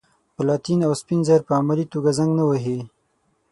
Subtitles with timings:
[0.35, 2.79] پلاتین او سپین زر په عملي توګه زنګ نه وهي.